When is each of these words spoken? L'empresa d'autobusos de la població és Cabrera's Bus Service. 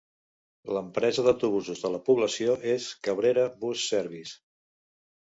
L'empresa 0.77 1.25
d'autobusos 1.27 1.83
de 1.83 1.91
la 1.95 1.99
població 2.07 2.55
és 2.71 2.87
Cabrera's 3.09 3.55
Bus 3.67 3.85
Service. 3.93 4.35